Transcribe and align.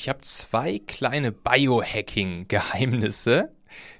Ich 0.00 0.08
habe 0.08 0.22
zwei 0.22 0.78
kleine 0.78 1.30
Biohacking-Geheimnisse, 1.30 3.52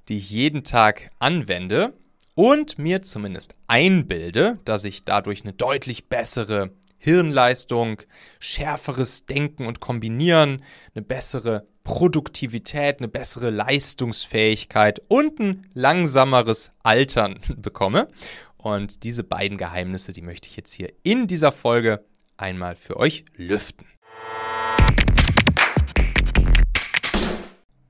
die 0.09 0.17
ich 0.17 0.31
jeden 0.31 0.65
Tag 0.65 1.11
anwende 1.19 1.93
und 2.35 2.79
mir 2.79 3.03
zumindest 3.03 3.55
einbilde, 3.67 4.59
dass 4.65 4.85
ich 4.85 5.05
dadurch 5.05 5.43
eine 5.43 5.53
deutlich 5.53 6.09
bessere 6.09 6.71
Hirnleistung, 6.97 8.01
schärferes 8.39 9.27
Denken 9.27 9.67
und 9.67 9.81
Kombinieren, 9.81 10.63
eine 10.95 11.05
bessere 11.05 11.67
Produktivität, 11.85 13.01
eine 13.01 13.09
bessere 13.09 13.51
Leistungsfähigkeit 13.51 15.03
und 15.09 15.39
ein 15.39 15.67
langsameres 15.75 16.73
Altern 16.83 17.41
bekomme. 17.59 18.09
Und 18.57 19.03
diese 19.03 19.23
beiden 19.23 19.59
Geheimnisse, 19.59 20.15
die 20.15 20.23
möchte 20.23 20.49
ich 20.49 20.57
jetzt 20.57 20.73
hier 20.73 20.95
in 21.03 21.27
dieser 21.27 21.53
Folge 21.53 22.03
einmal 22.39 22.75
für 22.75 22.97
euch 22.97 23.27
lüften. 23.37 23.90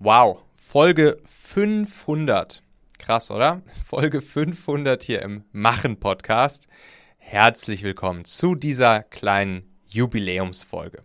Wow, 0.03 0.45
Folge 0.55 1.19
500. 1.27 2.63
Krass, 2.99 3.31
oder? 3.31 3.61
Folge 3.85 4.23
500 4.23 5.03
hier 5.03 5.21
im 5.21 5.45
Machen-Podcast. 5.53 6.69
Herzlich 7.19 7.83
willkommen 7.83 8.25
zu 8.25 8.55
dieser 8.55 9.03
kleinen 9.03 9.79
Jubiläumsfolge. 9.85 11.03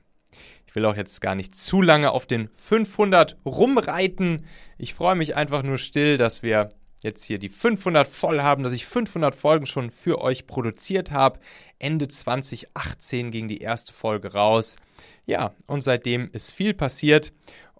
Ich 0.65 0.75
will 0.75 0.85
auch 0.85 0.95
jetzt 0.95 1.19
gar 1.19 1.35
nicht 1.35 1.55
zu 1.55 1.81
lange 1.81 2.11
auf 2.11 2.25
den 2.25 2.47
500 2.53 3.35
rumreiten. 3.45 4.45
Ich 4.77 4.93
freue 4.93 5.15
mich 5.15 5.35
einfach 5.35 5.63
nur 5.63 5.77
still, 5.77 6.15
dass 6.15 6.41
wir 6.41 6.69
jetzt 7.01 7.25
hier 7.25 7.37
die 7.37 7.49
500 7.49 8.07
voll 8.07 8.39
haben, 8.39 8.63
dass 8.63 8.71
ich 8.71 8.85
500 8.85 9.35
Folgen 9.35 9.65
schon 9.65 9.89
für 9.89 10.21
euch 10.21 10.47
produziert 10.47 11.11
habe. 11.11 11.41
Ende 11.79 12.07
2018 12.07 13.31
ging 13.31 13.49
die 13.49 13.59
erste 13.59 13.91
Folge 13.91 14.31
raus. 14.31 14.77
Ja, 15.25 15.53
und 15.67 15.81
seitdem 15.81 16.29
ist 16.31 16.53
viel 16.53 16.73
passiert 16.73 17.33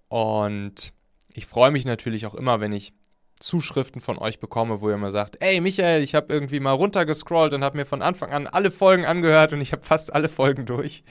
und 0.10 0.94
ich 1.36 1.46
freue 1.46 1.72
mich 1.72 1.86
natürlich 1.86 2.26
auch 2.26 2.34
immer, 2.34 2.62
wenn 2.62 2.72
ich 2.72 2.94
Zuschriften 3.42 4.00
von 4.00 4.18
euch 4.18 4.40
bekomme, 4.40 4.80
wo 4.80 4.88
ihr 4.88 4.96
immer 4.96 5.12
sagt, 5.12 5.36
ey 5.42 5.60
Michael, 5.60 6.02
ich 6.02 6.16
habe 6.16 6.34
irgendwie 6.34 6.62
mal 6.62 6.72
runtergescrollt 6.72 7.54
und 7.54 7.66
habe 7.66 7.78
mir 7.78 7.86
von 7.86 8.02
Anfang 8.02 8.32
an 8.32 8.48
alle 8.48 8.72
Folgen 8.72 9.06
angehört 9.06 9.52
und 9.52 9.60
ich 9.60 9.74
habe 9.74 9.84
fast 9.84 10.14
alle 10.14 10.30
Folgen 10.30 10.66
durch. 10.66 11.04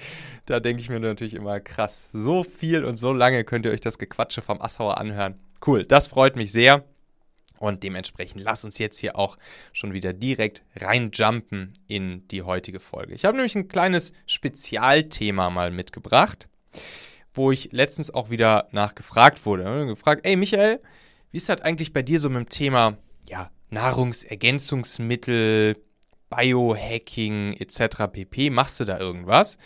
Da 0.46 0.60
denke 0.60 0.80
ich 0.80 0.88
mir 0.88 0.98
natürlich 0.98 1.34
immer, 1.34 1.60
krass, 1.60 2.08
so 2.12 2.42
viel 2.42 2.86
und 2.86 2.96
so 2.96 3.12
lange 3.12 3.44
könnt 3.44 3.66
ihr 3.66 3.72
euch 3.72 3.82
das 3.82 3.98
Gequatsche 3.98 4.40
vom 4.40 4.62
Assauer 4.62 4.96
anhören. 4.96 5.38
Cool, 5.66 5.84
das 5.84 6.06
freut 6.06 6.36
mich 6.36 6.50
sehr. 6.50 6.84
Und 7.58 7.82
dementsprechend 7.82 8.42
lasst 8.42 8.64
uns 8.64 8.78
jetzt 8.78 8.98
hier 8.98 9.16
auch 9.16 9.36
schon 9.74 9.92
wieder 9.92 10.14
direkt 10.14 10.62
reinjumpen 10.76 11.74
in 11.86 12.26
die 12.28 12.42
heutige 12.42 12.80
Folge. 12.80 13.14
Ich 13.14 13.26
habe 13.26 13.36
nämlich 13.36 13.54
ein 13.54 13.68
kleines 13.68 14.14
Spezialthema 14.26 15.50
mal 15.50 15.70
mitgebracht 15.70 16.48
wo 17.34 17.50
ich 17.50 17.72
letztens 17.72 18.14
auch 18.14 18.30
wieder 18.30 18.68
nachgefragt 18.70 19.44
wurde. 19.44 19.86
Gefragt, 19.86 20.24
ey 20.24 20.36
Michael, 20.36 20.80
wie 21.32 21.36
ist 21.36 21.48
das 21.48 21.60
eigentlich 21.60 21.92
bei 21.92 22.02
dir 22.02 22.20
so 22.20 22.30
mit 22.30 22.38
dem 22.38 22.48
Thema 22.48 22.96
ja, 23.28 23.50
Nahrungsergänzungsmittel, 23.70 25.76
Biohacking 26.30 27.54
etc. 27.54 28.06
pp? 28.10 28.50
Machst 28.50 28.78
du 28.80 28.84
da 28.84 28.98
irgendwas? 28.98 29.58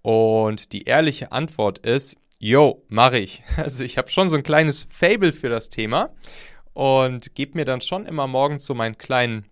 Und 0.00 0.72
die 0.72 0.84
ehrliche 0.84 1.32
Antwort 1.32 1.78
ist, 1.78 2.16
yo, 2.38 2.84
mache 2.88 3.18
ich. 3.18 3.42
Also 3.56 3.82
ich 3.82 3.98
habe 3.98 4.10
schon 4.10 4.28
so 4.28 4.36
ein 4.36 4.44
kleines 4.44 4.86
Fable 4.90 5.32
für 5.32 5.48
das 5.48 5.70
Thema 5.70 6.14
und 6.72 7.34
gebe 7.34 7.58
mir 7.58 7.64
dann 7.64 7.80
schon 7.80 8.06
immer 8.06 8.28
morgens 8.28 8.64
so 8.64 8.74
meinen 8.74 8.96
kleinen, 8.96 9.46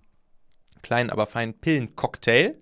kleinen, 0.83 1.11
aber 1.11 1.27
feinen 1.27 1.59
Pillencocktail 1.59 2.61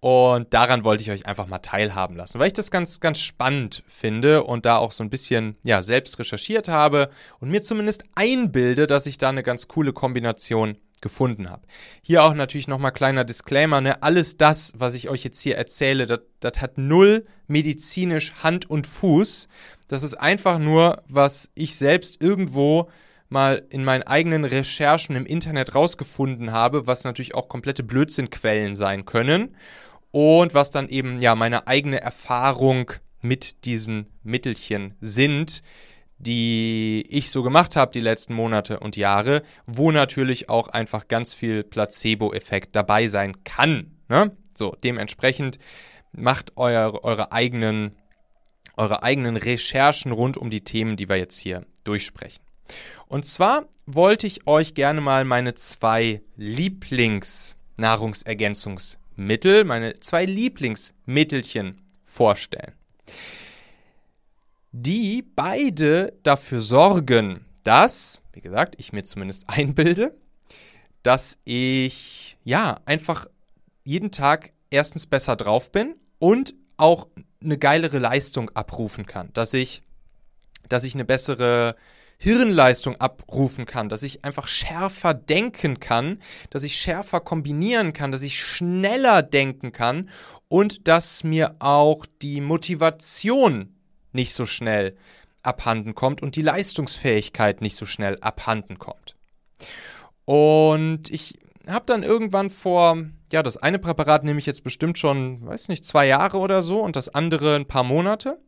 und 0.00 0.54
daran 0.54 0.82
wollte 0.82 1.02
ich 1.02 1.10
euch 1.10 1.26
einfach 1.26 1.46
mal 1.46 1.58
teilhaben 1.58 2.16
lassen, 2.16 2.38
weil 2.38 2.46
ich 2.46 2.54
das 2.54 2.70
ganz, 2.70 3.00
ganz 3.00 3.20
spannend 3.20 3.82
finde 3.86 4.44
und 4.44 4.64
da 4.64 4.78
auch 4.78 4.92
so 4.92 5.04
ein 5.04 5.10
bisschen, 5.10 5.56
ja, 5.62 5.82
selbst 5.82 6.18
recherchiert 6.18 6.68
habe 6.68 7.10
und 7.38 7.50
mir 7.50 7.60
zumindest 7.60 8.04
einbilde, 8.14 8.86
dass 8.86 9.04
ich 9.04 9.18
da 9.18 9.28
eine 9.28 9.42
ganz 9.42 9.68
coole 9.68 9.92
Kombination 9.92 10.78
gefunden 11.02 11.50
habe. 11.50 11.66
Hier 12.02 12.24
auch 12.24 12.34
natürlich 12.34 12.68
nochmal 12.68 12.92
kleiner 12.92 13.24
Disclaimer, 13.24 13.80
ne? 13.80 14.02
Alles 14.02 14.36
das, 14.36 14.72
was 14.76 14.94
ich 14.94 15.08
euch 15.08 15.22
jetzt 15.24 15.40
hier 15.40 15.56
erzähle, 15.56 16.06
das 16.06 16.52
hat 16.60 16.78
null 16.78 17.26
medizinisch 17.46 18.32
Hand 18.42 18.68
und 18.68 18.86
Fuß. 18.86 19.48
Das 19.88 20.02
ist 20.02 20.14
einfach 20.14 20.58
nur, 20.58 21.02
was 21.08 21.50
ich 21.54 21.76
selbst 21.76 22.22
irgendwo 22.22 22.90
mal 23.28 23.62
in 23.70 23.84
meinen 23.84 24.02
eigenen 24.02 24.44
Recherchen 24.44 25.14
im 25.14 25.26
Internet 25.26 25.74
rausgefunden 25.74 26.52
habe, 26.52 26.86
was 26.86 27.04
natürlich 27.04 27.34
auch 27.34 27.48
komplette 27.48 27.82
Blödsinnquellen 27.82 28.76
sein 28.76 29.04
können 29.04 29.54
und 30.10 30.54
was 30.54 30.70
dann 30.70 30.88
eben 30.88 31.20
ja 31.20 31.34
meine 31.34 31.66
eigene 31.66 32.00
Erfahrung 32.00 32.92
mit 33.20 33.64
diesen 33.64 34.06
Mittelchen 34.22 34.94
sind, 35.00 35.62
die 36.18 37.04
ich 37.08 37.30
so 37.30 37.42
gemacht 37.42 37.74
habe 37.76 37.92
die 37.92 38.00
letzten 38.00 38.34
Monate 38.34 38.80
und 38.80 38.96
Jahre, 38.96 39.42
wo 39.66 39.90
natürlich 39.90 40.50
auch 40.50 40.68
einfach 40.68 41.08
ganz 41.08 41.34
viel 41.34 41.64
Placebo-Effekt 41.64 42.76
dabei 42.76 43.08
sein 43.08 43.42
kann. 43.44 43.96
Ne? 44.08 44.36
So, 44.54 44.76
dementsprechend 44.84 45.58
macht 46.12 46.52
euer, 46.56 47.04
eure, 47.04 47.32
eigenen, 47.32 47.96
eure 48.76 49.02
eigenen 49.02 49.36
Recherchen 49.36 50.12
rund 50.12 50.36
um 50.36 50.50
die 50.50 50.60
Themen, 50.62 50.96
die 50.96 51.08
wir 51.08 51.16
jetzt 51.16 51.38
hier 51.38 51.64
durchsprechen. 51.84 52.42
Und 53.06 53.24
zwar 53.24 53.64
wollte 53.86 54.26
ich 54.26 54.46
euch 54.46 54.74
gerne 54.74 55.00
mal 55.00 55.24
meine 55.24 55.54
zwei 55.54 56.20
Lieblings-Nahrungsergänzungs- 56.36 58.99
Mittel, 59.20 59.64
meine 59.64 60.00
zwei 60.00 60.24
Lieblingsmittelchen 60.24 61.80
vorstellen, 62.02 62.72
die 64.72 65.22
beide 65.22 66.14
dafür 66.22 66.62
sorgen, 66.62 67.44
dass, 67.62 68.22
wie 68.32 68.40
gesagt, 68.40 68.76
ich 68.78 68.92
mir 68.92 69.04
zumindest 69.04 69.44
einbilde, 69.48 70.16
dass 71.02 71.38
ich 71.44 72.36
ja 72.44 72.80
einfach 72.86 73.26
jeden 73.84 74.10
Tag 74.10 74.52
erstens 74.70 75.06
besser 75.06 75.36
drauf 75.36 75.70
bin 75.70 75.96
und 76.18 76.54
auch 76.76 77.08
eine 77.42 77.58
geilere 77.58 77.98
Leistung 77.98 78.50
abrufen 78.50 79.06
kann, 79.06 79.32
dass 79.32 79.54
ich 79.54 79.82
dass 80.68 80.84
ich 80.84 80.94
eine 80.94 81.04
bessere 81.04 81.74
Hirnleistung 82.22 82.96
abrufen 82.96 83.64
kann, 83.64 83.88
dass 83.88 84.02
ich 84.02 84.26
einfach 84.26 84.46
schärfer 84.46 85.14
denken 85.14 85.80
kann, 85.80 86.20
dass 86.50 86.64
ich 86.64 86.76
schärfer 86.76 87.20
kombinieren 87.20 87.94
kann, 87.94 88.12
dass 88.12 88.20
ich 88.20 88.38
schneller 88.38 89.22
denken 89.22 89.72
kann 89.72 90.10
und 90.48 90.86
dass 90.86 91.24
mir 91.24 91.56
auch 91.60 92.04
die 92.20 92.42
Motivation 92.42 93.74
nicht 94.12 94.34
so 94.34 94.44
schnell 94.44 94.98
abhanden 95.42 95.94
kommt 95.94 96.20
und 96.20 96.36
die 96.36 96.42
Leistungsfähigkeit 96.42 97.62
nicht 97.62 97.76
so 97.76 97.86
schnell 97.86 98.18
abhanden 98.20 98.78
kommt. 98.78 99.16
Und 100.26 101.08
ich 101.08 101.38
habe 101.66 101.86
dann 101.86 102.02
irgendwann 102.02 102.50
vor, 102.50 102.98
ja, 103.32 103.42
das 103.42 103.56
eine 103.56 103.78
Präparat 103.78 104.24
nehme 104.24 104.38
ich 104.38 104.46
jetzt 104.46 104.62
bestimmt 104.62 104.98
schon, 104.98 105.46
weiß 105.46 105.68
nicht, 105.68 105.86
zwei 105.86 106.06
Jahre 106.06 106.36
oder 106.36 106.62
so 106.62 106.80
und 106.80 106.96
das 106.96 107.08
andere 107.08 107.56
ein 107.56 107.66
paar 107.66 107.84
Monate. 107.84 108.38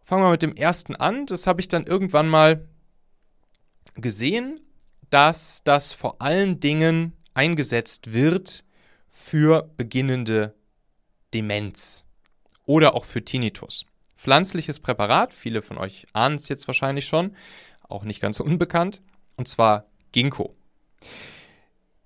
Fangen 0.00 0.22
wir 0.22 0.30
mit 0.30 0.42
dem 0.42 0.54
ersten 0.54 0.94
an. 0.94 1.26
Das 1.26 1.48
habe 1.48 1.60
ich 1.60 1.66
dann 1.66 1.86
irgendwann 1.86 2.28
mal 2.28 2.68
gesehen, 3.94 4.60
dass 5.10 5.62
das 5.64 5.92
vor 5.92 6.20
allen 6.20 6.60
Dingen 6.60 7.12
eingesetzt 7.34 8.12
wird 8.12 8.64
für 9.10 9.70
beginnende 9.76 10.54
Demenz 11.32 12.04
oder 12.66 12.94
auch 12.94 13.04
für 13.04 13.24
Tinnitus. 13.24 13.86
Pflanzliches 14.16 14.80
Präparat, 14.80 15.32
viele 15.32 15.62
von 15.62 15.78
euch 15.78 16.06
ahnen 16.12 16.36
es 16.36 16.48
jetzt 16.48 16.66
wahrscheinlich 16.66 17.06
schon, 17.06 17.36
auch 17.82 18.04
nicht 18.04 18.20
ganz 18.20 18.38
so 18.38 18.44
unbekannt, 18.44 19.02
und 19.36 19.48
zwar 19.48 19.86
Ginkgo. 20.12 20.54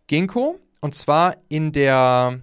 Ginkgo, 0.06 0.58
und 0.80 0.94
zwar 0.94 1.36
in 1.48 1.72
der, 1.72 2.40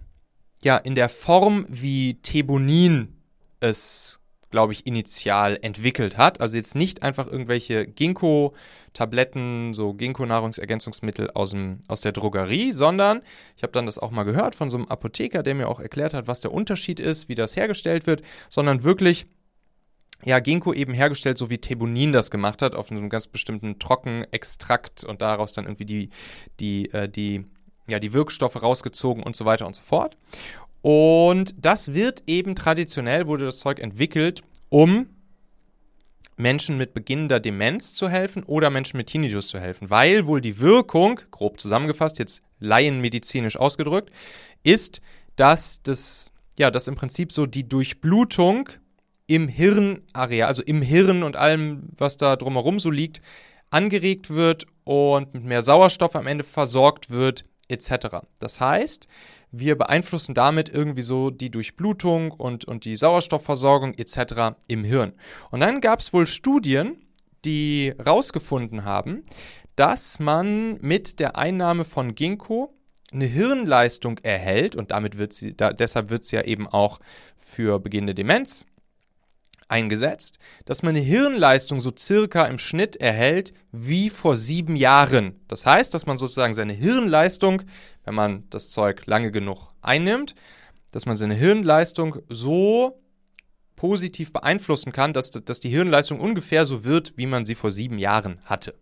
ja, 0.64 0.78
in 0.78 0.96
der 0.96 1.10
Form, 1.10 1.66
wie 1.68 2.22
Thebonin 2.22 3.22
es 3.60 4.20
glaube 4.56 4.72
ich, 4.72 4.88
initial 4.88 5.60
entwickelt 5.62 6.18
hat. 6.18 6.40
Also 6.40 6.56
jetzt 6.56 6.76
nicht 6.76 7.04
einfach 7.04 7.28
irgendwelche 7.28 7.86
Ginkgo-Tabletten, 7.86 9.74
so 9.74 9.94
Ginkgo-Nahrungsergänzungsmittel 9.94 11.30
aus, 11.32 11.54
aus 11.90 12.00
der 12.00 12.14
Drogerie, 12.14 12.72
sondern 12.72 13.22
ich 13.58 13.64
habe 13.64 13.74
dann 13.74 13.86
das 13.86 14.00
auch 14.00 14.12
mal 14.12 14.24
gehört 14.24 14.56
von 14.56 14.70
so 14.70 14.78
einem 14.78 14.88
Apotheker, 14.88 15.44
der 15.44 15.56
mir 15.56 15.68
auch 15.68 15.82
erklärt 15.82 16.14
hat, 16.14 16.28
was 16.28 16.40
der 16.40 16.54
Unterschied 16.54 17.02
ist, 17.02 17.28
wie 17.28 17.36
das 17.36 17.58
hergestellt 17.58 18.08
wird, 18.08 18.22
sondern 18.50 18.86
wirklich 18.86 19.26
ja, 20.24 20.40
Ginkgo 20.40 20.72
eben 20.72 20.94
hergestellt, 20.94 21.38
so 21.38 21.50
wie 21.50 21.58
Thebonin 21.58 22.14
das 22.14 22.32
gemacht 22.32 22.62
hat, 22.62 22.76
auf 22.76 22.90
einem 22.90 23.10
ganz 23.10 23.28
bestimmten 23.28 23.78
Trockenextrakt 23.78 25.04
und 25.04 25.22
daraus 25.22 25.52
dann 25.52 25.66
irgendwie 25.66 25.86
die, 25.86 26.10
die, 26.62 26.94
äh, 26.94 27.10
die, 27.10 27.44
ja, 27.90 28.00
die 28.00 28.14
Wirkstoffe 28.14 28.64
rausgezogen 28.64 29.22
und 29.22 29.36
so 29.36 29.44
weiter 29.44 29.68
und 29.68 29.76
so 29.76 29.82
fort. 29.82 30.16
Und 30.86 31.56
das 31.58 31.96
wird 31.96 32.22
eben 32.28 32.56
traditionell, 32.56 33.26
wurde 33.26 33.46
das 33.46 33.58
Zeug 33.58 33.80
entwickelt, 33.80 34.44
um 34.70 35.08
Menschen 36.38 36.78
mit 36.78 36.94
beginnender 36.94 37.40
Demenz 37.40 37.96
zu 37.96 38.08
helfen 38.08 38.44
oder 38.44 38.70
Menschen 38.70 38.98
mit 38.98 39.08
Tinnitus 39.08 39.48
zu 39.48 39.60
helfen, 39.60 39.90
weil 39.90 40.28
wohl 40.28 40.42
die 40.42 40.60
Wirkung, 40.60 41.20
grob 41.32 41.60
zusammengefasst, 41.60 42.20
jetzt 42.20 42.44
laienmedizinisch 42.60 43.58
ausgedrückt, 43.58 44.12
ist, 44.62 45.02
dass 45.38 45.82
das, 45.82 46.30
ja, 46.60 46.70
dass 46.70 46.88
im 46.88 46.94
Prinzip 46.94 47.32
so 47.32 47.48
die 47.48 47.68
Durchblutung 47.68 48.70
im 49.26 49.48
Hirnareal, 49.48 50.48
also 50.48 50.62
im 50.62 50.84
Hirn 50.84 51.24
und 51.24 51.36
allem, 51.36 51.90
was 51.98 52.18
da 52.18 52.36
drumherum 52.36 52.78
so 52.80 52.92
liegt, 52.92 53.24
angeregt 53.72 54.30
wird 54.30 54.68
und 54.84 55.34
mit 55.34 55.46
mehr 55.46 55.64
Sauerstoff 55.64 56.16
am 56.16 56.28
Ende 56.28 56.44
versorgt 56.44 57.10
wird, 57.10 57.44
etc. 57.70 58.18
Das 58.38 58.62
heißt, 58.62 59.08
wir 59.52 59.78
beeinflussen 59.78 60.34
damit 60.34 60.70
irgendwie 60.70 61.02
so 61.02 61.30
die 61.30 61.50
Durchblutung 61.50 62.32
und, 62.32 62.66
und 62.66 62.86
die 62.86 62.96
Sauerstoffversorgung 62.96 63.94
etc. 63.94 64.58
im 64.68 64.84
Hirn. 64.84 65.14
Und 65.52 65.62
dann 65.62 65.82
gab 65.82 66.00
es 66.00 66.14
wohl 66.14 66.28
Studien, 66.28 66.98
die 67.46 67.94
herausgefunden 67.98 68.86
haben, 68.86 69.24
dass 69.76 70.20
man 70.20 70.80
mit 70.82 71.20
der 71.20 71.38
Einnahme 71.38 71.84
von 71.84 72.16
Ginkgo 72.16 72.74
eine 73.14 73.26
Hirnleistung 73.26 74.20
erhält 74.24 74.76
und 74.76 74.92
damit 74.92 75.18
wird 75.18 75.34
sie, 75.34 75.56
da, 75.56 75.72
deshalb 75.72 76.10
wird 76.10 76.24
es 76.24 76.32
ja 76.32 76.42
eben 76.42 76.68
auch 76.68 77.00
für 77.38 77.80
beginnende 77.80 78.16
Demenz 78.16 78.66
eingesetzt, 79.68 80.38
dass 80.66 80.84
man 80.84 80.96
eine 80.96 81.04
Hirnleistung 81.04 81.80
so 81.80 81.92
circa 81.98 82.46
im 82.46 82.58
Schnitt 82.58 82.96
erhält 82.98 83.54
wie 83.72 84.10
vor 84.10 84.38
sieben 84.38 84.76
Jahren. 84.76 85.40
Das 85.48 85.66
heißt, 85.66 85.94
dass 85.94 86.06
man 86.06 86.18
sozusagen 86.18 86.54
seine 86.54 86.74
Hirnleistung, 86.74 87.64
wenn 88.06 88.16
man 88.16 88.50
das 88.50 88.72
Zeug 88.72 89.06
lange 89.06 89.32
genug 89.32 89.74
einnimmt, 89.82 90.36
dass 90.92 91.06
man 91.06 91.18
seine 91.18 91.36
Hirnleistung 91.36 92.20
so 92.30 93.02
positiv 93.76 94.32
beeinflussen 94.32 94.94
kann, 94.94 95.12
dass, 95.12 95.32
dass 95.32 95.60
die 95.60 95.70
Hirnleistung 95.70 96.20
ungefähr 96.20 96.66
so 96.66 96.86
wird, 96.86 97.14
wie 97.18 97.26
man 97.26 97.46
sie 97.46 97.56
vor 97.56 97.72
sieben 97.72 97.98
Jahren 97.98 98.40
hatte. 98.46 98.76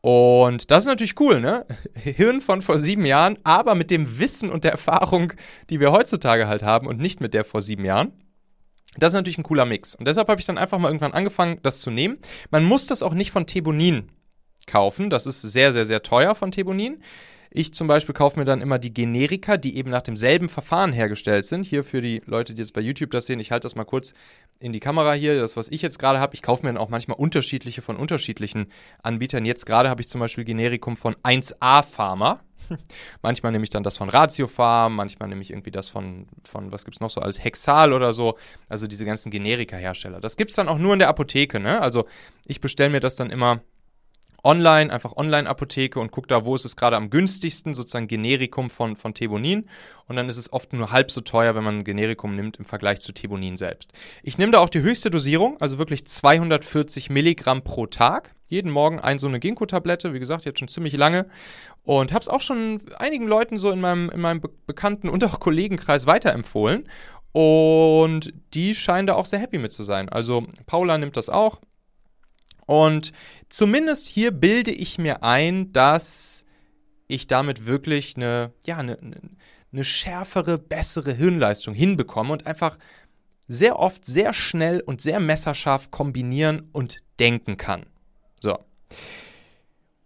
Und 0.00 0.70
das 0.70 0.84
ist 0.84 0.88
natürlich 0.88 1.18
cool, 1.20 1.40
ne? 1.40 1.66
Hirn 1.94 2.40
von 2.40 2.62
vor 2.62 2.78
sieben 2.78 3.06
Jahren, 3.06 3.38
aber 3.44 3.74
mit 3.74 3.90
dem 3.90 4.18
Wissen 4.18 4.50
und 4.50 4.64
der 4.64 4.72
Erfahrung, 4.72 5.32
die 5.70 5.80
wir 5.80 5.92
heutzutage 5.92 6.46
halt 6.48 6.62
haben 6.62 6.86
und 6.86 6.98
nicht 7.00 7.20
mit 7.20 7.34
der 7.34 7.44
vor 7.44 7.62
sieben 7.62 7.84
Jahren. 7.84 8.12
Das 8.98 9.12
ist 9.12 9.16
natürlich 9.16 9.38
ein 9.38 9.42
cooler 9.42 9.64
Mix. 9.66 9.94
Und 9.94 10.06
deshalb 10.06 10.28
habe 10.28 10.40
ich 10.40 10.46
dann 10.46 10.58
einfach 10.58 10.78
mal 10.78 10.88
irgendwann 10.88 11.12
angefangen, 11.12 11.58
das 11.62 11.80
zu 11.80 11.90
nehmen. 11.90 12.18
Man 12.50 12.64
muss 12.64 12.86
das 12.86 13.02
auch 13.02 13.14
nicht 13.14 13.30
von 13.30 13.46
Thebonin 13.46 14.10
kaufen. 14.66 15.10
Das 15.10 15.26
ist 15.26 15.42
sehr, 15.42 15.72
sehr, 15.72 15.84
sehr 15.84 16.02
teuer 16.02 16.34
von 16.34 16.50
Thebonin. 16.50 17.02
Ich 17.58 17.72
zum 17.72 17.86
Beispiel 17.86 18.14
kaufe 18.14 18.38
mir 18.38 18.44
dann 18.44 18.60
immer 18.60 18.78
die 18.78 18.92
Generika, 18.92 19.56
die 19.56 19.78
eben 19.78 19.88
nach 19.88 20.02
demselben 20.02 20.50
Verfahren 20.50 20.92
hergestellt 20.92 21.46
sind. 21.46 21.64
Hier 21.64 21.84
für 21.84 22.02
die 22.02 22.20
Leute, 22.26 22.52
die 22.52 22.60
jetzt 22.60 22.74
bei 22.74 22.82
YouTube 22.82 23.10
das 23.12 23.24
sehen, 23.24 23.40
ich 23.40 23.50
halte 23.50 23.64
das 23.64 23.74
mal 23.74 23.86
kurz 23.86 24.12
in 24.60 24.74
die 24.74 24.78
Kamera 24.78 25.14
hier, 25.14 25.40
das, 25.40 25.56
was 25.56 25.70
ich 25.70 25.80
jetzt 25.80 25.98
gerade 25.98 26.20
habe. 26.20 26.34
Ich 26.34 26.42
kaufe 26.42 26.66
mir 26.66 26.74
dann 26.74 26.76
auch 26.76 26.90
manchmal 26.90 27.16
unterschiedliche 27.18 27.80
von 27.80 27.96
unterschiedlichen 27.96 28.66
Anbietern. 29.02 29.46
Jetzt 29.46 29.64
gerade 29.64 29.88
habe 29.88 30.02
ich 30.02 30.08
zum 30.08 30.20
Beispiel 30.20 30.44
Generikum 30.44 30.98
von 30.98 31.14
1A 31.22 31.82
Pharma. 31.82 32.40
manchmal 33.22 33.52
nehme 33.52 33.64
ich 33.64 33.70
dann 33.70 33.84
das 33.84 33.96
von 33.96 34.10
Ratio 34.10 34.48
Farm, 34.48 34.94
manchmal 34.94 35.30
nehme 35.30 35.40
ich 35.40 35.50
irgendwie 35.50 35.70
das 35.70 35.88
von, 35.88 36.26
von 36.46 36.72
was 36.72 36.84
gibt 36.84 36.96
es 36.96 37.00
noch 37.00 37.08
so 37.08 37.22
als 37.22 37.42
Hexal 37.42 37.94
oder 37.94 38.12
so. 38.12 38.36
Also 38.68 38.86
diese 38.86 39.06
ganzen 39.06 39.30
Generika-Hersteller. 39.30 40.20
Das 40.20 40.36
gibt 40.36 40.50
es 40.50 40.56
dann 40.56 40.68
auch 40.68 40.76
nur 40.76 40.92
in 40.92 40.98
der 40.98 41.08
Apotheke. 41.08 41.58
Ne? 41.58 41.80
Also 41.80 42.04
ich 42.44 42.60
bestelle 42.60 42.90
mir 42.90 43.00
das 43.00 43.14
dann 43.14 43.30
immer 43.30 43.62
online, 44.44 44.92
einfach 44.92 45.16
Online-Apotheke 45.16 45.98
und 45.98 46.10
gucke 46.12 46.28
da, 46.28 46.44
wo 46.44 46.54
ist 46.54 46.64
es 46.64 46.76
gerade 46.76 46.96
am 46.96 47.10
günstigsten, 47.10 47.74
sozusagen 47.74 48.06
Generikum 48.06 48.70
von, 48.70 48.96
von 48.96 49.14
Thebonin. 49.14 49.68
Und 50.06 50.16
dann 50.16 50.28
ist 50.28 50.36
es 50.36 50.52
oft 50.52 50.72
nur 50.72 50.92
halb 50.92 51.10
so 51.10 51.20
teuer, 51.20 51.54
wenn 51.54 51.64
man 51.64 51.78
ein 51.78 51.84
Generikum 51.84 52.36
nimmt 52.36 52.58
im 52.58 52.64
Vergleich 52.64 53.00
zu 53.00 53.12
Thebonin 53.12 53.56
selbst. 53.56 53.92
Ich 54.22 54.38
nehme 54.38 54.52
da 54.52 54.58
auch 54.58 54.68
die 54.68 54.82
höchste 54.82 55.10
Dosierung, 55.10 55.60
also 55.60 55.78
wirklich 55.78 56.06
240 56.06 57.10
Milligramm 57.10 57.62
pro 57.62 57.86
Tag. 57.86 58.34
Jeden 58.48 58.70
Morgen 58.70 59.00
ein 59.00 59.18
so 59.18 59.26
eine 59.26 59.40
Ginkgo-Tablette, 59.40 60.14
wie 60.14 60.20
gesagt, 60.20 60.44
jetzt 60.44 60.60
schon 60.60 60.68
ziemlich 60.68 60.96
lange. 60.96 61.26
Und 61.82 62.12
habe 62.12 62.22
es 62.22 62.28
auch 62.28 62.40
schon 62.40 62.80
einigen 62.98 63.26
Leuten 63.26 63.58
so 63.58 63.70
in 63.70 63.80
meinem, 63.80 64.10
in 64.10 64.20
meinem 64.20 64.40
Bekannten- 64.66 65.08
und 65.08 65.24
auch 65.24 65.40
Kollegenkreis 65.40 66.06
weiterempfohlen. 66.06 66.88
Und 67.32 68.32
die 68.54 68.74
scheinen 68.74 69.06
da 69.06 69.14
auch 69.14 69.26
sehr 69.26 69.40
happy 69.40 69.58
mit 69.58 69.72
zu 69.72 69.84
sein. 69.84 70.08
Also 70.08 70.46
Paula 70.66 70.96
nimmt 70.96 71.16
das 71.16 71.28
auch. 71.28 71.60
Und 72.66 73.12
zumindest 73.48 74.08
hier 74.08 74.32
bilde 74.32 74.72
ich 74.72 74.98
mir 74.98 75.22
ein, 75.22 75.72
dass 75.72 76.44
ich 77.08 77.28
damit 77.28 77.66
wirklich 77.66 78.16
eine, 78.16 78.52
ja, 78.64 78.78
eine, 78.78 78.98
eine 79.72 79.84
schärfere, 79.84 80.58
bessere 80.58 81.14
Hirnleistung 81.14 81.74
hinbekomme 81.74 82.32
und 82.32 82.46
einfach 82.46 82.76
sehr 83.48 83.78
oft 83.78 84.04
sehr 84.04 84.34
schnell 84.34 84.80
und 84.80 85.00
sehr 85.00 85.20
messerscharf 85.20 85.92
kombinieren 85.92 86.68
und 86.72 87.02
denken 87.20 87.56
kann. 87.56 87.86
So. 88.40 88.58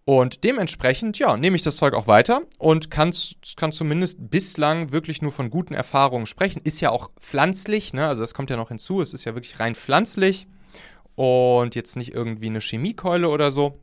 Und 0.05 0.45
dementsprechend, 0.45 1.19
ja, 1.19 1.37
nehme 1.37 1.57
ich 1.57 1.63
das 1.63 1.77
Zeug 1.77 1.95
auch 1.95 2.07
weiter 2.07 2.43
und 2.59 2.91
kann, 2.91 3.15
kann 3.57 3.73
zumindest 3.73 4.31
bislang 4.31 4.93
wirklich 4.93 5.23
nur 5.23 5.33
von 5.33 5.51
guten 5.51 5.73
Erfahrungen 5.73 6.27
sprechen. 6.27 6.61
Ist 6.65 6.81
ja 6.81 6.91
auch 6.91 7.11
pflanzlich, 7.19 7.95
ne? 7.95 8.07
Also 8.09 8.23
das 8.23 8.35
kommt 8.35 8.51
ja 8.51 8.57
noch 8.57 8.69
hinzu. 8.69 9.01
Es 9.01 9.15
ist 9.15 9.25
ja 9.25 9.35
wirklich 9.35 9.61
rein 9.61 9.75
pflanzlich 9.75 10.47
und 11.21 11.75
jetzt 11.75 11.97
nicht 11.97 12.15
irgendwie 12.15 12.47
eine 12.47 12.63
Chemiekeule 12.63 13.29
oder 13.29 13.51
so. 13.51 13.79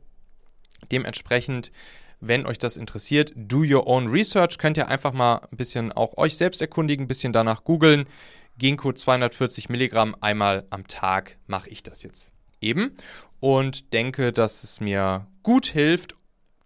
Dementsprechend, 0.90 1.70
wenn 2.18 2.46
euch 2.46 2.58
das 2.58 2.76
interessiert, 2.76 3.32
do 3.36 3.58
your 3.58 3.86
own 3.86 4.08
research. 4.08 4.58
Könnt 4.58 4.76
ihr 4.76 4.88
einfach 4.88 5.12
mal 5.12 5.46
ein 5.52 5.56
bisschen 5.56 5.92
auch 5.92 6.18
euch 6.18 6.36
selbst 6.36 6.60
erkundigen, 6.60 7.04
ein 7.04 7.08
bisschen 7.08 7.32
danach 7.32 7.62
googeln. 7.62 8.06
Ginkgo 8.58 8.92
240 8.92 9.68
Milligramm 9.68 10.16
einmal 10.20 10.66
am 10.70 10.88
Tag 10.88 11.38
mache 11.46 11.68
ich 11.68 11.84
das 11.84 12.02
jetzt 12.02 12.32
eben 12.60 12.96
und 13.38 13.92
denke, 13.92 14.32
dass 14.32 14.64
es 14.64 14.80
mir 14.80 15.28
gut 15.44 15.66
hilft, 15.66 16.16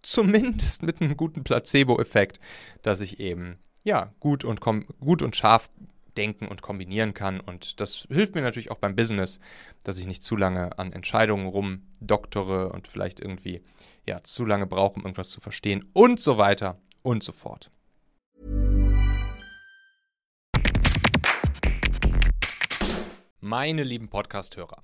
zumindest 0.01 0.81
mit 0.81 1.01
einem 1.01 1.15
guten 1.15 1.43
Placebo-Effekt, 1.43 2.39
dass 2.81 3.01
ich 3.01 3.19
eben 3.19 3.59
ja 3.83 4.11
gut 4.19 4.43
und 4.43 4.59
gut 4.59 5.21
und 5.21 5.35
scharf 5.35 5.69
denken 6.17 6.47
und 6.47 6.61
kombinieren 6.61 7.13
kann. 7.13 7.39
Und 7.39 7.79
das 7.79 8.07
hilft 8.09 8.35
mir 8.35 8.41
natürlich 8.41 8.71
auch 8.71 8.77
beim 8.77 8.95
Business, 8.95 9.39
dass 9.83 9.97
ich 9.97 10.05
nicht 10.05 10.23
zu 10.23 10.35
lange 10.35 10.77
an 10.77 10.93
Entscheidungen 10.93 11.47
rumdoktere 11.47 12.69
und 12.69 12.87
vielleicht 12.87 13.19
irgendwie 13.19 13.61
ja 14.07 14.23
zu 14.23 14.45
lange 14.45 14.67
brauche, 14.67 14.95
um 14.95 15.01
irgendwas 15.03 15.29
zu 15.29 15.41
verstehen 15.41 15.89
und 15.93 16.19
so 16.19 16.37
weiter 16.37 16.79
und 17.01 17.23
so 17.23 17.31
fort. 17.31 17.69
Meine 23.39 23.83
lieben 23.83 24.07
Podcast-Hörer. 24.07 24.83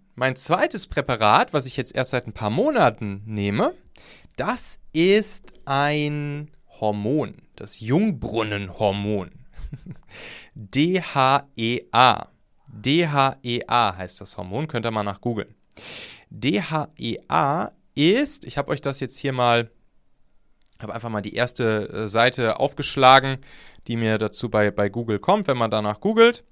mein 0.21 0.35
zweites 0.35 0.85
Präparat, 0.85 1.51
was 1.51 1.65
ich 1.65 1.75
jetzt 1.77 1.95
erst 1.95 2.11
seit 2.11 2.27
ein 2.27 2.33
paar 2.33 2.51
Monaten 2.51 3.23
nehme, 3.25 3.73
das 4.35 4.79
ist 4.93 5.51
ein 5.65 6.51
Hormon, 6.79 7.41
das 7.55 7.79
Jungbrunnenhormon. 7.79 9.31
DHEA. 10.53 12.27
DHEA 12.67 13.97
heißt 13.97 14.21
das 14.21 14.37
Hormon, 14.37 14.67
könnt 14.67 14.85
ihr 14.85 14.91
mal 14.91 15.01
nach 15.01 15.21
googeln. 15.21 15.55
DHEA 16.29 17.71
ist, 17.95 18.45
ich 18.45 18.59
habe 18.59 18.69
euch 18.69 18.81
das 18.81 18.99
jetzt 18.99 19.17
hier 19.17 19.33
mal, 19.33 19.71
habe 20.79 20.93
einfach 20.93 21.09
mal 21.09 21.21
die 21.21 21.33
erste 21.33 21.89
äh, 21.89 22.07
Seite 22.07 22.59
aufgeschlagen, 22.59 23.39
die 23.87 23.95
mir 23.95 24.19
dazu 24.19 24.51
bei, 24.51 24.69
bei 24.69 24.87
Google 24.87 25.17
kommt, 25.17 25.47
wenn 25.47 25.57
man 25.57 25.71
danach 25.71 25.99
googelt. 25.99 26.43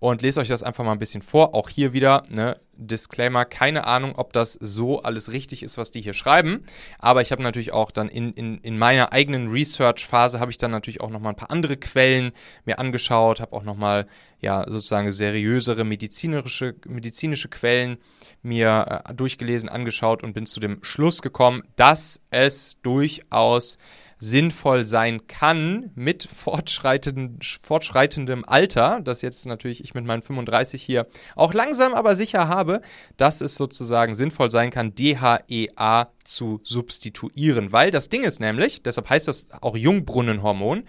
Und 0.00 0.22
lese 0.22 0.40
euch 0.40 0.48
das 0.48 0.62
einfach 0.62 0.84
mal 0.84 0.92
ein 0.92 0.98
bisschen 0.98 1.22
vor. 1.22 1.54
Auch 1.54 1.68
hier 1.68 1.92
wieder, 1.92 2.22
ne, 2.28 2.58
Disclaimer, 2.74 3.44
keine 3.44 3.84
Ahnung, 3.86 4.14
ob 4.16 4.32
das 4.32 4.52
so 4.52 5.02
alles 5.02 5.32
richtig 5.32 5.64
ist, 5.64 5.78
was 5.78 5.90
die 5.90 6.00
hier 6.00 6.14
schreiben. 6.14 6.62
Aber 6.98 7.22
ich 7.22 7.32
habe 7.32 7.42
natürlich 7.42 7.72
auch 7.72 7.90
dann 7.90 8.08
in, 8.08 8.32
in, 8.32 8.58
in 8.58 8.78
meiner 8.78 9.12
eigenen 9.12 9.48
Research-Phase 9.48 10.38
habe 10.38 10.52
ich 10.52 10.58
dann 10.58 10.70
natürlich 10.70 11.00
auch 11.00 11.10
nochmal 11.10 11.32
ein 11.32 11.36
paar 11.36 11.50
andere 11.50 11.76
Quellen 11.76 12.30
mir 12.64 12.78
angeschaut, 12.78 13.40
habe 13.40 13.56
auch 13.56 13.64
nochmal 13.64 14.06
ja 14.40 14.64
sozusagen 14.68 15.10
seriösere 15.10 15.82
medizinische, 15.82 16.76
medizinische 16.86 17.48
Quellen 17.48 17.98
mir 18.42 19.02
äh, 19.08 19.14
durchgelesen, 19.14 19.68
angeschaut 19.68 20.22
und 20.22 20.32
bin 20.32 20.46
zu 20.46 20.60
dem 20.60 20.78
Schluss 20.84 21.22
gekommen, 21.22 21.64
dass 21.74 22.20
es 22.30 22.76
durchaus 22.82 23.78
sinnvoll 24.18 24.84
sein 24.84 25.26
kann 25.26 25.90
mit 25.94 26.24
fortschreitendem, 26.24 27.38
fortschreitendem 27.40 28.44
Alter, 28.46 29.00
das 29.02 29.22
jetzt 29.22 29.46
natürlich 29.46 29.82
ich 29.82 29.94
mit 29.94 30.04
meinen 30.04 30.22
35 30.22 30.82
hier 30.82 31.06
auch 31.36 31.54
langsam 31.54 31.94
aber 31.94 32.16
sicher 32.16 32.48
habe, 32.48 32.80
dass 33.16 33.40
es 33.40 33.54
sozusagen 33.54 34.14
sinnvoll 34.14 34.50
sein 34.50 34.70
kann, 34.70 34.94
DHEA 34.94 36.10
zu 36.24 36.60
substituieren. 36.64 37.72
Weil 37.72 37.90
das 37.90 38.08
Ding 38.08 38.22
ist 38.22 38.40
nämlich, 38.40 38.82
deshalb 38.82 39.08
heißt 39.08 39.28
das 39.28 39.46
auch 39.60 39.76
Jungbrunnenhormon, 39.76 40.84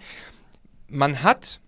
man 0.88 1.22
hat 1.22 1.60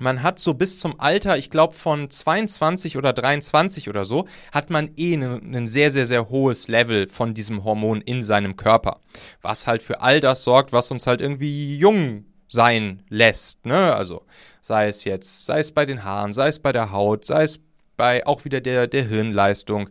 man 0.00 0.22
hat 0.22 0.38
so 0.38 0.54
bis 0.54 0.80
zum 0.80 0.98
Alter, 1.00 1.36
ich 1.36 1.50
glaube 1.50 1.74
von 1.74 2.10
22 2.10 2.96
oder 2.96 3.12
23 3.12 3.88
oder 3.88 4.04
so, 4.04 4.26
hat 4.52 4.70
man 4.70 4.90
eh 4.96 5.14
ein 5.14 5.50
ne, 5.50 5.66
sehr, 5.66 5.90
sehr, 5.90 6.06
sehr 6.06 6.28
hohes 6.28 6.68
Level 6.68 7.08
von 7.08 7.34
diesem 7.34 7.64
Hormon 7.64 8.00
in 8.00 8.22
seinem 8.22 8.56
Körper. 8.56 9.00
Was 9.42 9.66
halt 9.66 9.82
für 9.82 10.00
all 10.00 10.20
das 10.20 10.44
sorgt, 10.44 10.72
was 10.72 10.90
uns 10.90 11.06
halt 11.06 11.20
irgendwie 11.20 11.76
jung 11.76 12.24
sein 12.48 13.02
lässt. 13.08 13.66
Ne? 13.66 13.94
Also 13.94 14.22
sei 14.60 14.88
es 14.88 15.04
jetzt, 15.04 15.46
sei 15.46 15.60
es 15.60 15.72
bei 15.72 15.84
den 15.84 16.04
Haaren, 16.04 16.32
sei 16.32 16.48
es 16.48 16.60
bei 16.60 16.72
der 16.72 16.92
Haut, 16.92 17.24
sei 17.24 17.42
es 17.42 17.60
bei 17.96 18.26
auch 18.26 18.44
wieder 18.44 18.60
der, 18.60 18.86
der 18.86 19.04
Hirnleistung, 19.04 19.90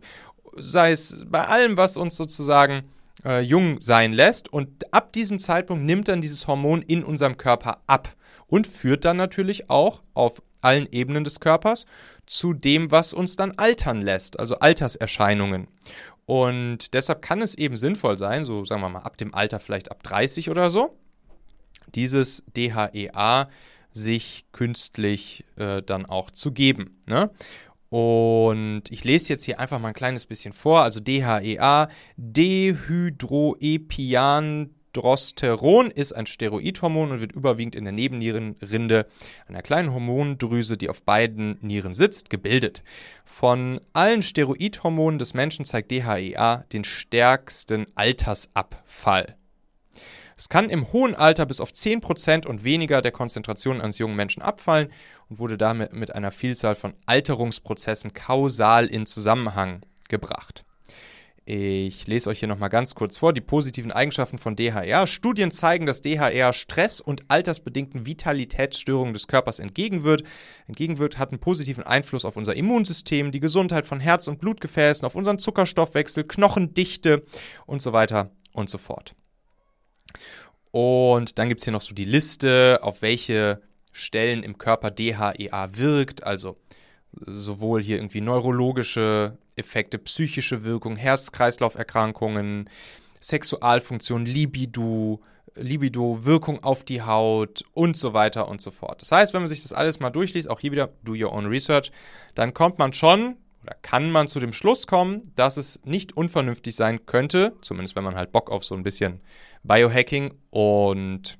sei 0.56 0.92
es 0.92 1.24
bei 1.28 1.42
allem, 1.46 1.76
was 1.76 1.96
uns 1.96 2.16
sozusagen 2.16 2.84
äh, 3.24 3.40
jung 3.40 3.80
sein 3.80 4.12
lässt. 4.12 4.52
Und 4.52 4.92
ab 4.92 5.12
diesem 5.12 5.38
Zeitpunkt 5.38 5.84
nimmt 5.84 6.08
dann 6.08 6.22
dieses 6.22 6.46
Hormon 6.46 6.82
in 6.82 7.04
unserem 7.04 7.36
Körper 7.36 7.78
ab 7.86 8.14
und 8.48 8.66
führt 8.66 9.04
dann 9.04 9.16
natürlich 9.16 9.70
auch 9.70 10.02
auf 10.14 10.42
allen 10.60 10.88
Ebenen 10.90 11.24
des 11.24 11.40
Körpers 11.40 11.86
zu 12.26 12.52
dem, 12.52 12.90
was 12.90 13.12
uns 13.12 13.36
dann 13.36 13.52
altern 13.52 14.02
lässt, 14.02 14.40
also 14.40 14.58
Alterserscheinungen. 14.58 15.68
Und 16.26 16.92
deshalb 16.94 17.22
kann 17.22 17.40
es 17.40 17.56
eben 17.56 17.76
sinnvoll 17.76 18.18
sein, 18.18 18.44
so 18.44 18.64
sagen 18.64 18.82
wir 18.82 18.88
mal 18.88 19.00
ab 19.00 19.16
dem 19.16 19.34
Alter 19.34 19.60
vielleicht 19.60 19.90
ab 19.90 20.02
30 20.02 20.50
oder 20.50 20.68
so, 20.68 20.98
dieses 21.94 22.44
DHEA 22.54 23.48
sich 23.92 24.44
künstlich 24.52 25.46
äh, 25.56 25.82
dann 25.82 26.04
auch 26.04 26.30
zu 26.30 26.52
geben. 26.52 27.00
Ne? 27.06 27.30
Und 27.88 28.82
ich 28.90 29.04
lese 29.04 29.30
jetzt 29.30 29.44
hier 29.44 29.58
einfach 29.58 29.78
mal 29.78 29.88
ein 29.88 29.94
kleines 29.94 30.26
bisschen 30.26 30.52
vor. 30.52 30.82
Also 30.82 31.00
DHEA, 31.00 31.88
Dehydroepian 32.16 34.74
Drosteron 34.92 35.90
ist 35.90 36.12
ein 36.12 36.26
Steroidhormon 36.26 37.12
und 37.12 37.20
wird 37.20 37.32
überwiegend 37.32 37.76
in 37.76 37.84
der 37.84 37.92
Nebennierenrinde, 37.92 39.06
einer 39.46 39.62
kleinen 39.62 39.92
Hormondrüse, 39.92 40.76
die 40.76 40.88
auf 40.88 41.02
beiden 41.02 41.58
Nieren 41.60 41.94
sitzt, 41.94 42.30
gebildet. 42.30 42.82
Von 43.24 43.80
allen 43.92 44.22
Steroidhormonen 44.22 45.18
des 45.18 45.34
Menschen 45.34 45.64
zeigt 45.64 45.90
DHEA 45.90 46.64
den 46.72 46.84
stärksten 46.84 47.86
Altersabfall. 47.94 49.36
Es 50.38 50.48
kann 50.48 50.70
im 50.70 50.92
hohen 50.92 51.16
Alter 51.16 51.46
bis 51.46 51.60
auf 51.60 51.72
10% 51.72 52.46
und 52.46 52.62
weniger 52.62 53.02
der 53.02 53.10
Konzentration 53.10 53.80
eines 53.80 53.98
jungen 53.98 54.14
Menschen 54.14 54.40
abfallen 54.40 54.92
und 55.28 55.40
wurde 55.40 55.58
damit 55.58 55.92
mit 55.92 56.14
einer 56.14 56.30
Vielzahl 56.30 56.76
von 56.76 56.94
Alterungsprozessen 57.06 58.14
kausal 58.14 58.86
in 58.86 59.04
Zusammenhang 59.04 59.82
gebracht. 60.08 60.64
Ich 61.50 62.06
lese 62.06 62.28
euch 62.28 62.40
hier 62.40 62.48
nochmal 62.48 62.68
ganz 62.68 62.94
kurz 62.94 63.16
vor. 63.16 63.32
Die 63.32 63.40
positiven 63.40 63.90
Eigenschaften 63.90 64.36
von 64.36 64.54
DHR. 64.54 65.06
Studien 65.06 65.50
zeigen, 65.50 65.86
dass 65.86 66.02
DHR 66.02 66.52
Stress 66.52 67.00
und 67.00 67.22
altersbedingten 67.28 68.04
Vitalitätsstörungen 68.04 69.14
des 69.14 69.28
Körpers 69.28 69.58
entgegenwirkt. 69.58 70.26
Entgegenwirkt 70.66 71.16
hat 71.16 71.30
einen 71.30 71.40
positiven 71.40 71.84
Einfluss 71.84 72.26
auf 72.26 72.36
unser 72.36 72.54
Immunsystem, 72.54 73.32
die 73.32 73.40
Gesundheit 73.40 73.86
von 73.86 73.98
Herz- 73.98 74.28
und 74.28 74.40
Blutgefäßen, 74.40 75.06
auf 75.06 75.14
unseren 75.14 75.38
Zuckerstoffwechsel, 75.38 76.24
Knochendichte 76.24 77.24
und 77.64 77.80
so 77.80 77.94
weiter 77.94 78.30
und 78.52 78.68
so 78.68 78.76
fort. 78.76 79.14
Und 80.70 81.38
dann 81.38 81.48
gibt 81.48 81.62
es 81.62 81.64
hier 81.64 81.72
noch 81.72 81.80
so 81.80 81.94
die 81.94 82.04
Liste, 82.04 82.80
auf 82.82 83.00
welche 83.00 83.62
Stellen 83.92 84.42
im 84.42 84.58
Körper 84.58 84.90
DHEA 84.90 85.70
wirkt. 85.78 86.24
Also 86.24 86.58
sowohl 87.12 87.82
hier 87.82 87.96
irgendwie 87.96 88.20
neurologische 88.20 89.38
Effekte, 89.58 89.98
psychische 89.98 90.64
Wirkung, 90.64 90.96
Herz-Kreislauf-Erkrankungen, 90.96 92.70
Sexualfunktion, 93.20 94.24
Libido, 94.24 95.20
Libido, 95.54 96.24
Wirkung 96.24 96.62
auf 96.62 96.84
die 96.84 97.02
Haut 97.02 97.64
und 97.72 97.96
so 97.96 98.12
weiter 98.12 98.48
und 98.48 98.60
so 98.60 98.70
fort. 98.70 99.02
Das 99.02 99.12
heißt, 99.12 99.34
wenn 99.34 99.42
man 99.42 99.48
sich 99.48 99.62
das 99.62 99.72
alles 99.72 100.00
mal 100.00 100.10
durchliest, 100.10 100.48
auch 100.48 100.60
hier 100.60 100.72
wieder 100.72 100.90
do 101.02 101.12
your 101.12 101.32
own 101.32 101.46
research, 101.46 101.90
dann 102.34 102.54
kommt 102.54 102.78
man 102.78 102.92
schon 102.92 103.36
oder 103.62 103.76
kann 103.82 104.10
man 104.10 104.28
zu 104.28 104.40
dem 104.40 104.52
Schluss 104.52 104.86
kommen, 104.86 105.32
dass 105.34 105.56
es 105.56 105.80
nicht 105.84 106.16
unvernünftig 106.16 106.74
sein 106.74 107.06
könnte, 107.06 107.54
zumindest 107.60 107.96
wenn 107.96 108.04
man 108.04 108.14
halt 108.14 108.32
Bock 108.32 108.50
auf 108.50 108.64
so 108.64 108.74
ein 108.74 108.82
bisschen 108.82 109.20
Biohacking 109.64 110.34
und, 110.50 111.38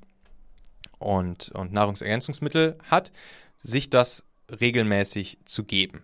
und, 0.97 1.49
und 1.49 1.71
Nahrungsergänzungsmittel 1.71 2.77
hat, 2.89 3.11
sich 3.61 3.89
das 3.89 4.25
regelmäßig 4.59 5.39
zu 5.45 5.63
geben. 5.63 6.03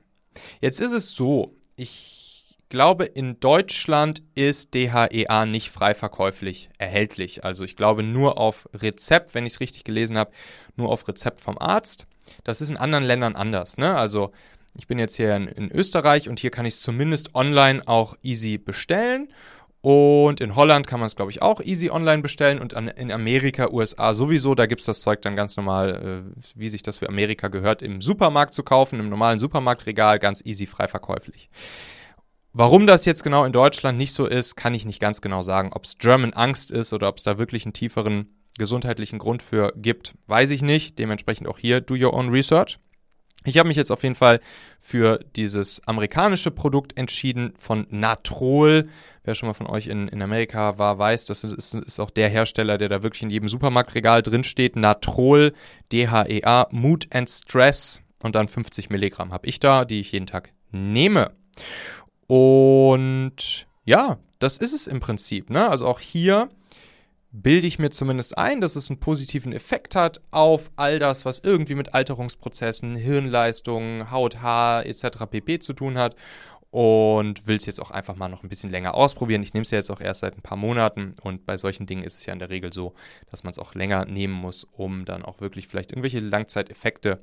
Jetzt 0.62 0.80
ist 0.80 0.94
es 0.94 1.12
so, 1.12 1.56
ich 1.76 2.58
glaube, 2.70 3.06
in 3.06 3.40
Deutschland 3.40 4.22
ist 4.34 4.74
DHEA 4.74 5.46
nicht 5.46 5.70
frei 5.70 5.94
verkäuflich 5.94 6.70
erhältlich. 6.78 7.44
Also 7.44 7.64
ich 7.64 7.76
glaube 7.76 8.04
nur 8.04 8.38
auf 8.38 8.68
Rezept, 8.74 9.34
wenn 9.34 9.46
ich 9.46 9.54
es 9.54 9.60
richtig 9.60 9.84
gelesen 9.84 10.18
habe, 10.18 10.32
nur 10.76 10.90
auf 10.90 11.08
Rezept 11.08 11.42
vom 11.42 11.58
Arzt. 11.58 12.08
Das 12.44 12.62
ist 12.62 12.70
in 12.70 12.78
anderen 12.78 13.04
Ländern 13.04 13.36
anders. 13.36 13.78
Ne? 13.78 13.96
Also 13.96 14.32
ich 14.78 14.88
bin 14.88 15.00
jetzt 15.00 15.16
hier 15.16 15.36
in, 15.36 15.48
in 15.48 15.72
Österreich 15.72 16.28
und 16.28 16.40
hier 16.40 16.52
kann 16.52 16.66
ich 16.66 16.74
es 16.76 16.82
zumindest 16.82 17.36
online 17.36 17.88
auch 17.88 18.18
easy 18.24 18.58
bestellen. 18.58 19.30
Und 19.86 20.42
in 20.42 20.56
Holland 20.56 20.88
kann 20.88 21.00
man 21.00 21.06
es, 21.06 21.16
glaube 21.16 21.30
ich, 21.30 21.44
auch 21.44 21.62
easy 21.62 21.92
online 21.92 22.24
bestellen. 22.24 22.58
Und 22.58 22.74
an, 22.74 22.88
in 22.88 23.12
Amerika, 23.12 23.70
USA 23.70 24.16
sowieso, 24.16 24.56
da 24.56 24.66
gibt 24.66 24.82
es 24.82 24.88
das 24.88 25.02
Zeug 25.02 25.22
dann 25.22 25.36
ganz 25.36 25.58
normal, 25.58 26.26
äh, 26.26 26.42
wie 26.56 26.70
sich 26.70 26.82
das 26.82 26.98
für 26.98 27.08
Amerika 27.08 27.50
gehört, 27.50 27.84
im 27.84 28.02
Supermarkt 28.02 28.56
zu 28.56 28.64
kaufen, 28.64 29.00
im 29.00 29.10
normalen 29.10 29.38
Supermarktregal, 29.38 30.18
ganz 30.18 30.44
easy 30.44 30.66
frei 30.66 30.88
verkäuflich. 30.88 31.52
Warum 32.52 32.88
das 32.88 33.06
jetzt 33.06 33.22
genau 33.22 33.46
in 33.46 33.52
Deutschland 33.52 33.96
nicht 34.00 34.14
so 34.14 34.26
ist, 34.26 34.56
kann 34.56 34.74
ich 34.74 34.86
nicht 34.86 35.00
ganz 35.00 35.22
genau 35.22 35.44
sagen. 35.44 35.70
Ob 35.72 35.84
es 35.84 36.00
German 36.00 36.34
Angst 36.34 36.72
ist 36.72 36.92
oder 36.92 37.08
ob 37.08 37.18
es 37.18 37.24
da 37.24 37.38
wirklich 37.38 37.64
einen 37.68 37.74
tieferen 37.74 38.42
gesundheitlichen 38.58 39.20
Grund 39.20 39.44
für 39.44 39.72
gibt, 39.76 40.16
weiß 40.26 40.50
ich 40.50 40.64
nicht. 40.64 40.98
Dementsprechend 40.98 41.48
auch 41.48 41.60
hier, 41.60 41.80
do 41.80 41.94
your 41.94 42.16
own 42.16 42.30
research. 42.30 42.80
Ich 43.46 43.58
habe 43.58 43.68
mich 43.68 43.78
jetzt 43.78 43.92
auf 43.92 44.04
jeden 44.04 44.16
Fall 44.16 44.42
für 44.80 45.20
dieses 45.36 45.88
amerikanische 45.88 46.52
Produkt 46.52 46.98
entschieden 46.98 47.54
von 47.58 47.86
Natrol. 47.90 48.90
Wer 49.24 49.36
schon 49.36 49.48
mal 49.48 49.54
von 49.54 49.68
euch 49.68 49.88
in, 49.88 50.08
in 50.08 50.22
Amerika 50.22 50.78
war, 50.78 50.98
weiß, 50.98 51.26
das 51.26 51.44
ist, 51.44 51.74
ist 51.74 52.00
auch 52.00 52.10
der 52.10 52.30
Hersteller, 52.30 52.78
der 52.78 52.90
da 52.90 53.04
wirklich 53.04 53.24
in 53.24 53.30
jedem 53.30 53.48
Supermarktregal 53.48 54.24
drin 54.24 54.44
steht. 54.44 54.76
Natrol, 54.76 55.54
DHEA, 55.92 56.68
Mood 56.72 57.08
and 57.12 57.30
Stress 57.30 58.02
und 58.24 58.36
dann 58.36 58.48
50 58.48 58.90
Milligramm 58.90 59.32
habe 59.32 59.48
ich 59.48 59.60
da, 59.60 59.86
die 59.86 60.00
ich 60.00 60.12
jeden 60.12 60.28
Tag 60.28 60.52
nehme. 60.72 61.32
Und 62.28 63.68
ja, 63.86 64.18
das 64.40 64.58
ist 64.58 64.74
es 64.74 64.88
im 64.88 65.00
Prinzip. 65.00 65.50
Ne? 65.50 65.70
Also 65.70 65.88
auch 65.88 66.00
hier 66.00 66.50
bilde 67.42 67.68
ich 67.68 67.80
mir 67.80 67.90
zumindest 67.90 68.38
ein, 68.38 68.62
dass 68.62 68.76
es 68.76 68.90
einen 68.90 69.00
positiven 69.00 69.52
Effekt 69.52 69.96
hat 69.96 70.22
auf 70.32 70.72
all 70.78 71.00
das, 71.00 71.26
was 71.26 71.40
irgendwie 71.40 71.76
mit 71.76 71.94
Alterungsprozessen, 71.94 72.96
Hirnleistungen, 72.96 74.10
Haut, 74.10 74.42
Haar 74.42 74.86
etc. 74.86 75.26
pp. 75.30 75.60
zu 75.60 75.74
tun 75.74 75.98
hat. 75.98 76.16
Und 76.72 77.48
will 77.48 77.56
es 77.56 77.66
jetzt 77.66 77.82
auch 77.82 77.92
einfach 77.92 78.16
mal 78.16 78.28
noch 78.28 78.44
ein 78.44 78.50
bisschen 78.50 78.70
länger 78.70 78.96
ausprobieren. 78.96 79.44
Ich 79.44 79.54
nehme 79.54 79.62
es 79.64 79.72
ja 79.72 79.78
jetzt 79.78 79.92
auch 79.92 80.02
erst 80.02 80.22
seit 80.22 80.38
ein 80.38 80.42
paar 80.42 80.58
Monaten 80.58 81.16
und 81.22 81.46
bei 81.46 81.56
solchen 81.56 81.86
Dingen 81.86 82.04
ist 82.04 82.18
es 82.18 82.26
ja 82.26 82.34
in 82.34 82.40
der 82.40 82.50
Regel 82.50 82.74
so, 82.74 82.94
dass 83.32 83.44
man 83.46 83.52
es 83.52 83.60
auch 83.60 83.76
länger 83.76 84.04
nehmen 84.06 84.34
muss, 84.34 84.66
um 84.66 85.06
dann 85.06 85.24
auch 85.24 85.40
wirklich 85.40 85.70
vielleicht 85.70 85.92
irgendwelche 85.92 86.20
Langzeiteffekte 86.20 87.22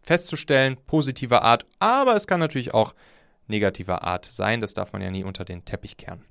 festzustellen, 0.00 0.78
positiver 0.86 1.42
Art. 1.42 1.66
Aber 1.78 2.14
es 2.14 2.26
kann 2.26 2.40
natürlich 2.40 2.72
auch 2.72 2.94
negativer 3.48 4.02
Art 4.02 4.24
sein. 4.24 4.62
Das 4.62 4.72
darf 4.72 4.92
man 4.92 5.02
ja 5.02 5.10
nie 5.10 5.24
unter 5.24 5.44
den 5.44 5.66
Teppich 5.66 5.98
kehren. 5.98 6.24